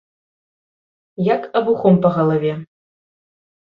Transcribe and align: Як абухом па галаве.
Як 1.35 1.41
абухом 1.61 1.95
па 2.07 2.13
галаве. 2.19 2.53